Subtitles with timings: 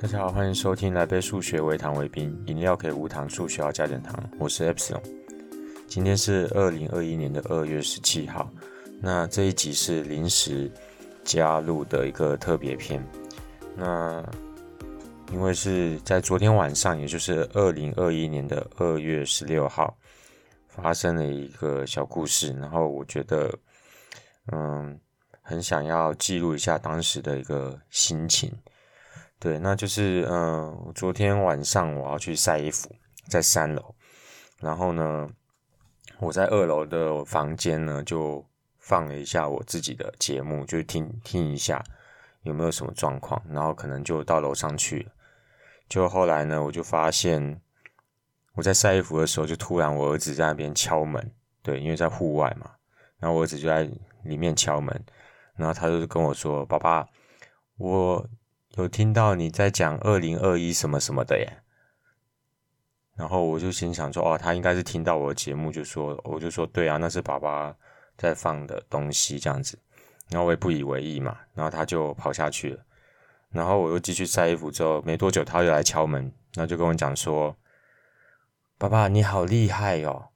[0.00, 4.18] 大家好，欢迎收听来杯数学，微糖微冰，饮料可以无糖，数学要加点糖。
[4.38, 5.02] 我是 Epsilon，
[5.86, 8.50] 今天是二零二一年的二月十七号。
[8.98, 10.72] 那这一集是临时
[11.22, 13.06] 加入的一个特别篇。
[13.76, 14.24] 那
[15.32, 19.94] 因为是在昨天晚上，也就是二零二一年的二月十六号，
[20.66, 22.54] 发生了一个小故事。
[22.54, 23.52] 然后我觉得，
[24.50, 24.98] 嗯，
[25.42, 28.50] 很想要记录一下当时的一个心情。
[29.40, 32.94] 对，那就是嗯、昨天晚上我要去晒衣服，
[33.26, 33.94] 在三楼，
[34.58, 35.26] 然后呢，
[36.18, 38.44] 我在二楼的房间呢就
[38.78, 41.82] 放了一下我自己的节目，就听听一下
[42.42, 45.12] 有没有什么状况，然后可能就到楼上去了。
[45.88, 47.62] 就后来呢，我就发现
[48.56, 51.32] 我在晒衣服的时候，就突然我儿子在那边敲门，
[51.62, 52.72] 对，因为在户外嘛，
[53.18, 53.90] 然后我儿子就在
[54.24, 55.02] 里面敲门，
[55.56, 57.08] 然后他就跟我说：“爸爸，
[57.78, 58.22] 我。”
[58.76, 61.62] 有听到你在讲二零二一什么什么的耶，
[63.16, 67.76] 然后我就心想说，哦，他应该是听到我的节目，就说，我就说，对啊，那是爸爸
[68.16, 69.76] 在放的东西这样子，
[70.28, 72.84] 然后我也不以为意嘛，然后他就跑下去了，
[73.50, 76.22] 然后我又继续晒衣服之后，没多久他又来敲门，
[76.54, 77.56] 然后就跟我讲说，
[78.78, 80.30] 爸爸你好厉害哟，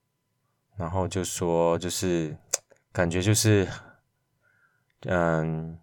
[0.77, 2.37] 然后就说就是
[2.91, 3.69] 感觉就是，
[5.03, 5.79] 嗯。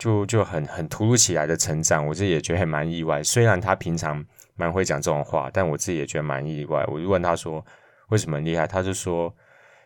[0.00, 3.22] 就就很很突如其来的成长，我自己也觉得还蛮意外。
[3.22, 4.24] 虽然他平常
[4.56, 6.82] 蛮会讲这种话，但我自己也觉得蛮意外。
[6.86, 7.62] 我就问他说
[8.08, 9.36] 为什么厉害，他就说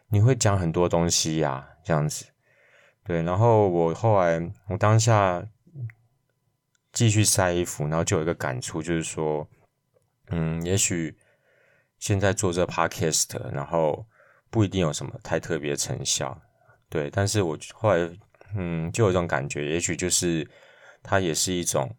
[0.09, 2.27] 你会讲很多东西呀、这样子。
[3.03, 5.45] 对，然后我后来我当下
[6.93, 9.45] 继续晒衣服，然后就有一个感触，就是说，
[10.29, 11.17] 嗯，也许
[11.99, 14.07] 现在做这 podcast，然后
[14.49, 16.41] 不一定有什么太特别成效，
[16.89, 18.09] 对，但是我后来。
[18.55, 20.49] 嗯，就有一种感觉，也许就是
[21.03, 21.97] 它也是一种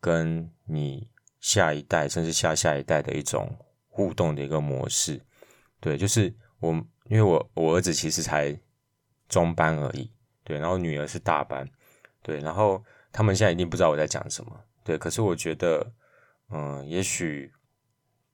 [0.00, 1.08] 跟你
[1.40, 3.54] 下一代甚至下下一代的一种
[3.88, 5.20] 互动的一个模式。
[5.80, 6.72] 对，就是我，
[7.04, 8.58] 因为我我儿子其实才
[9.28, 10.10] 中班而已，
[10.44, 11.68] 对，然后女儿是大班，
[12.22, 15.92] 对，然后他们现在一定不知道我在讲什么，对，可是我觉得，
[16.50, 17.52] 嗯，也许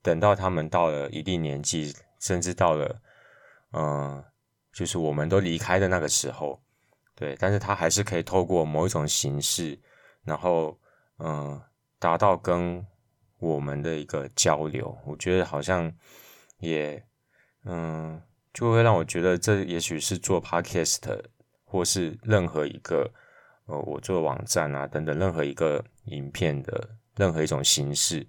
[0.03, 3.00] 等到他们到了一定年纪，甚至到了，
[3.72, 4.25] 嗯，
[4.72, 6.62] 就是我们都离开的那个时候。
[7.18, 9.76] 对，但是他还是可以透过某一种形式，
[10.22, 10.78] 然后
[11.18, 11.60] 嗯，
[11.98, 12.86] 达到跟
[13.40, 14.96] 我们的一个交流。
[15.04, 15.92] 我觉得好像
[16.60, 17.04] 也
[17.64, 18.22] 嗯，
[18.54, 21.20] 就会让我觉得这也许是做 podcast
[21.64, 23.10] 或是任何一个
[23.66, 28.24] 呃，我做网站啊等等任何一个影片的任何一种形式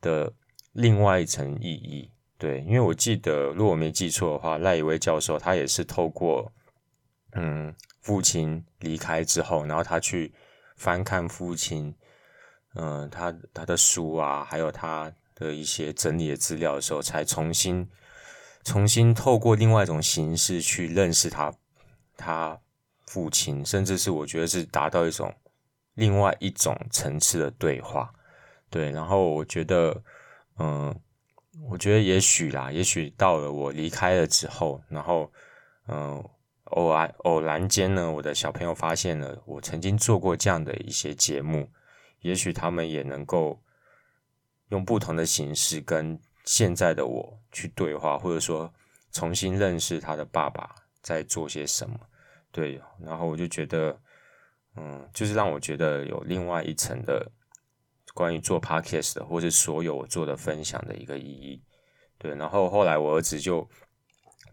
[0.00, 0.32] 的
[0.72, 2.10] 另外一层意义。
[2.36, 6.52] 对，因为我记得如果我没记错的话，赖以威教授他也是透过
[7.34, 7.74] 嗯。
[8.04, 10.30] 父亲离开之后，然后他去
[10.76, 11.94] 翻看父亲，
[12.74, 17.88] 嗯、他他的书啊，还有他的一些整理的资料的时候，才重新
[18.62, 21.50] 重新透过另外一种形式去认识他
[22.14, 22.60] 他
[23.06, 25.34] 父亲，甚至是我觉得是达到一种
[25.94, 28.12] 另外一种层次的对话。
[28.68, 29.98] 对，然后我觉得，
[30.58, 30.94] 嗯、
[31.70, 35.32] 我觉得也许啦，也许到了我离开了之后，然后，
[35.88, 36.22] 嗯、
[36.74, 41.70] 偶然偶然间呢，我的小朋友发现了我曾经做过这样的一些节目，
[42.20, 43.62] 也许他们也能够
[44.70, 48.74] 用不同的形式跟现在的我去对话，或者说
[49.12, 51.96] 重新认识他的爸爸在做些什么。
[52.50, 53.96] 对，然后我就觉得，
[54.74, 57.30] 嗯，就是让我觉得有另外一层的
[58.14, 61.62] 关于做 podcast 的，或是所有我做的分享的一个意义。
[62.18, 63.70] 对，然后后来我儿子就。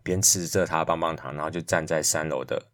[0.03, 2.69] 边吃着他棒棒糖，然后就站在三楼的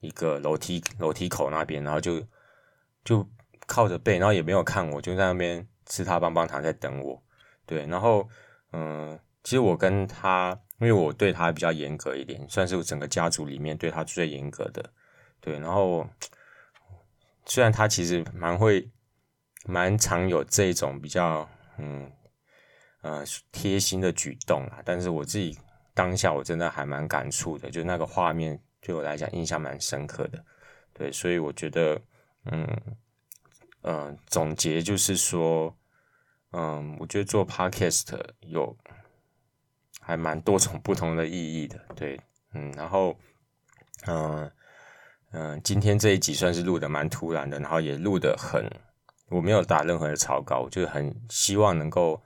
[0.00, 2.22] 一个楼梯楼梯口那边，然后就
[3.04, 3.28] 就
[3.66, 7.22] 靠着背，然后也没有看我，就在那边吃他棒棒糖，在等我。
[7.66, 8.28] 对，然后
[8.72, 14.92] 嗯，其实我跟他，因为我对他比较严格一点，算是我整个家族里面对他最严格的。
[15.40, 16.06] 对，然后
[17.46, 18.90] 虽然他其实蛮会，
[19.66, 22.12] 蛮常有这种比较嗯
[23.00, 25.58] 呃贴心的举动啊，但是我自己。
[25.94, 30.44] 当下我真的还蛮感触的，就那个画面对我来讲印象蛮深刻的，
[30.92, 32.00] 对，所以我觉得，
[32.46, 32.66] 嗯，
[33.82, 35.72] 呃，总结就是说，
[36.50, 38.76] 嗯，我觉得做 podcast 有
[40.00, 42.20] 还蛮多种不同的意义的，对，
[42.54, 43.16] 嗯，然后，
[44.06, 44.50] 嗯
[45.30, 48.68] 嗯，今天这一集算是录的蛮突然的，然后也录的很，
[49.28, 52.20] 我没有打任何的草稿，就很希望能够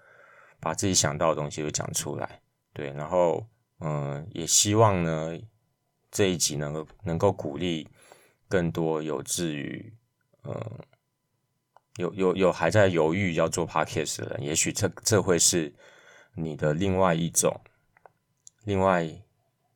[0.58, 2.40] 把自己想到的东西都讲出来，
[2.72, 3.46] 对，然后。
[3.80, 5.38] 嗯，也希望呢，
[6.10, 7.86] 这一集能够能够鼓励
[8.48, 9.92] 更多有志于
[10.42, 10.80] 嗯
[11.96, 15.72] 有有有还在犹豫要做 podcast 的人，也许这这会是
[16.34, 17.60] 你的另外一种，
[18.64, 19.08] 另外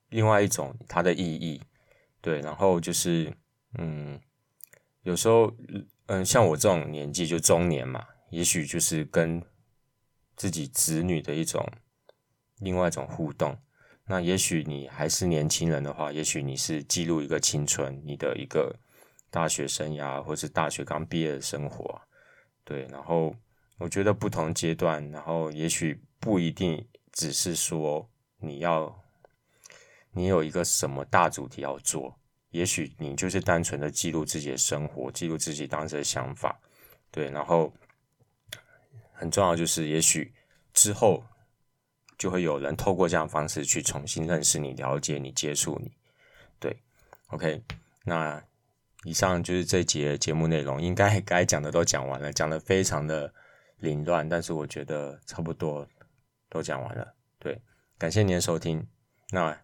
[0.09, 1.63] 另外一种它的意义。
[2.21, 3.33] 对，然后就是
[3.79, 4.21] 嗯，
[5.03, 5.53] 有时候
[6.07, 9.43] 嗯，像我这种年纪就中年嘛，也许就是跟
[10.37, 11.65] 自己子女的一种
[12.59, 13.57] 另外一种互动。
[14.13, 18.71] 那也许你还是年轻人的话，也许你是记录一个青春，你的一个
[19.31, 21.99] 大学生涯，或是大学刚毕业的生活。
[22.63, 23.35] 对，然后
[23.79, 28.07] 我觉得不同阶段，然后也许不一定只是说
[28.37, 28.95] 你要
[30.11, 32.15] 你有一个什么大主题要做，
[32.51, 36.61] 也许你就是单纯的记录自己的生活，记录自己当时的想法。
[37.11, 37.73] 对，然后
[39.11, 40.31] 很重要就是，也许
[40.75, 41.25] 之后
[42.23, 45.91] 就会有人透过这样的方式去重新认识你、了解你、接触你。
[46.61, 46.77] 对
[47.27, 47.61] ，OK，
[48.05, 48.41] 那。
[49.05, 53.35] 以上就是这节节目内容，应该 该讲的都讲完了，讲的非常的
[53.79, 55.85] 凌乱，但是我觉得差不多
[56.49, 57.13] 都讲完了。
[57.41, 57.61] 对，
[57.99, 58.87] 感谢您的收听，
[59.33, 59.61] 那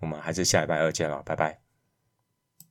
[0.00, 1.67] 我们还是下礼拜二见了，拜拜。